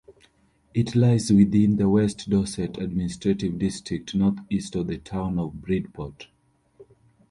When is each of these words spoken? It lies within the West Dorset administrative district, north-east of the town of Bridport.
It 0.73 0.95
lies 0.95 1.31
within 1.31 1.75
the 1.75 1.87
West 1.87 2.27
Dorset 2.27 2.79
administrative 2.79 3.59
district, 3.59 4.15
north-east 4.15 4.75
of 4.75 4.87
the 4.87 4.97
town 4.97 5.37
of 5.37 5.61
Bridport. 5.61 6.27